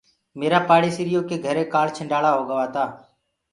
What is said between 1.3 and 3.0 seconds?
گھري ڪآنڇنڊݪآ هوگوآ تآ۔